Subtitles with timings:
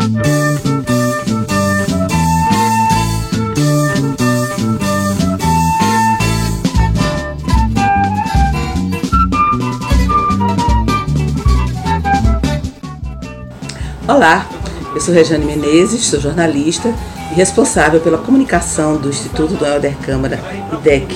[0.00, 0.08] Olá,
[14.94, 16.94] eu sou Regiane Menezes, sou jornalista
[17.30, 20.40] e responsável pela comunicação do Instituto do Helder Câmara,
[20.72, 21.14] IDEC.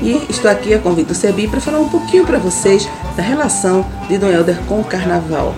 [0.00, 3.84] E estou aqui a convite do CEBI para falar um pouquinho para vocês da relação
[4.08, 5.56] de Dom Helder com o carnaval.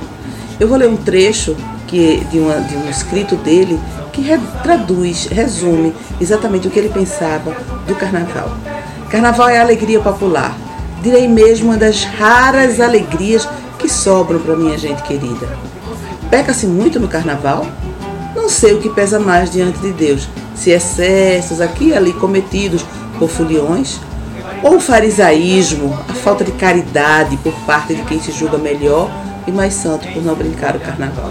[0.58, 1.54] Eu vou ler um trecho
[1.94, 3.78] que, de, uma, de um escrito dele
[4.12, 8.50] que re, traduz, resume exatamente o que ele pensava do carnaval.
[9.08, 10.58] Carnaval é alegria popular,
[11.00, 13.48] direi mesmo uma das raras alegrias
[13.78, 15.48] que sobram para minha gente querida.
[16.28, 17.64] Peca-se muito no carnaval?
[18.34, 22.84] Não sei o que pesa mais diante de Deus, se excessos aqui e ali cometidos
[23.20, 24.00] por foliões,
[24.64, 29.08] ou o farisaísmo, a falta de caridade por parte de quem se julga melhor
[29.46, 31.30] e mais santo por não brincar o carnaval.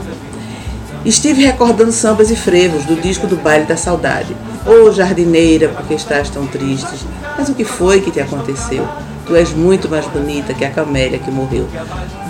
[1.06, 4.34] Estive recordando sambas e frevos do disco do Baile da Saudade.
[4.66, 7.06] Ô oh, jardineira, porque estás tão triste?
[7.38, 8.88] Mas o que foi que te aconteceu?
[9.26, 11.68] Tu és muito mais bonita que a camélia que morreu.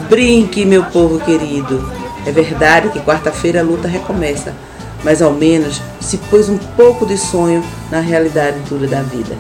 [0.10, 1.88] Brinque, meu povo querido,
[2.26, 4.56] é verdade que quarta-feira a luta recomeça,
[5.04, 9.38] mas ao menos se pôs um pouco de sonho na realidade dura da vida.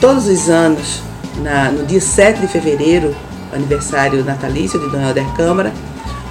[0.00, 1.02] Todos os anos,
[1.42, 3.14] na, no dia 7 de fevereiro,
[3.52, 5.72] aniversário natalício de Dona Helder Câmara,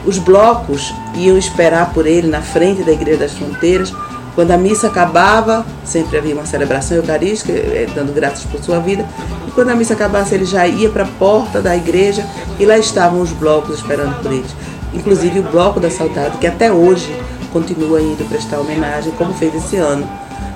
[0.05, 3.93] os blocos iam esperar por ele na frente da Igreja das Fronteiras.
[4.35, 9.05] Quando a missa acabava, sempre havia uma celebração eucarística, eh, dando graças por sua vida.
[9.47, 12.25] E quando a missa acabasse, ele já ia para a porta da igreja
[12.59, 14.51] e lá estavam os blocos esperando por eles
[14.93, 17.15] inclusive o Bloco da Saudade, que até hoje
[17.51, 20.07] continua indo prestar homenagem, como fez esse ano,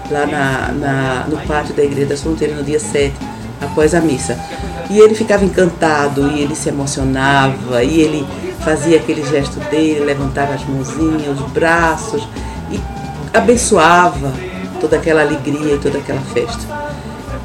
[0.10, 3.14] lá na, na, no pátio da Igreja das Fronteiras, no dia 7,
[3.62, 4.38] após a missa.
[4.90, 8.28] E ele ficava encantado, e ele se emocionava, e ele
[8.68, 12.28] fazia aquele gesto dele, levantava as mãozinhas, os braços,
[12.70, 12.78] e
[13.34, 14.34] abençoava
[14.82, 16.60] toda aquela alegria e toda aquela festa.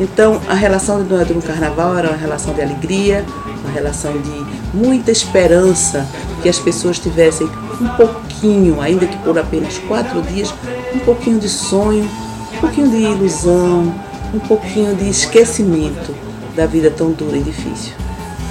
[0.01, 3.24] Então, a relação de Dona no Carnaval era uma relação de alegria,
[3.63, 6.05] uma relação de muita esperança
[6.42, 7.48] que as pessoas tivessem
[7.80, 10.52] um pouquinho, ainda que por apenas quatro dias,
[10.92, 12.11] um pouquinho de sonho,
[12.57, 13.95] um pouquinho de ilusão,
[14.35, 16.13] um pouquinho de esquecimento
[16.57, 18.02] da vida tão dura e difícil.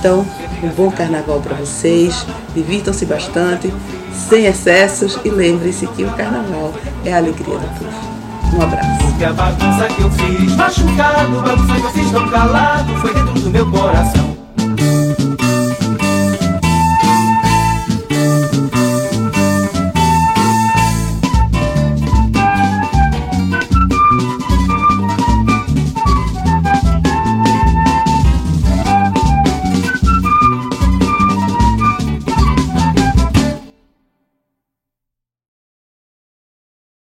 [0.01, 0.25] Então,
[0.63, 2.25] um bom carnaval para vocês,
[2.55, 3.71] divirtam-se bastante,
[4.11, 6.73] sem excessos e lembrem-se que o carnaval
[7.05, 8.57] é a alegria do povo.
[8.57, 9.05] Um abraço.
[9.05, 13.49] Porque a bagunça que eu fiz, machucado, bagunça que vocês estão calado, foi dentro do
[13.51, 14.35] meu coração.